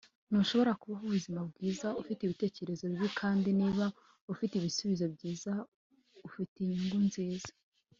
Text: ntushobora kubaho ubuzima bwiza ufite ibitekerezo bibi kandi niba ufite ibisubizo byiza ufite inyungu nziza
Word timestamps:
ntushobora 0.29 0.77
kubaho 0.81 1.03
ubuzima 1.07 1.39
bwiza 1.49 1.87
ufite 2.01 2.21
ibitekerezo 2.23 2.83
bibi 2.91 3.09
kandi 3.19 3.49
niba 3.59 3.85
ufite 4.33 4.53
ibisubizo 4.55 5.05
byiza 5.15 5.51
ufite 6.27 6.55
inyungu 6.61 6.97
nziza 7.07 7.51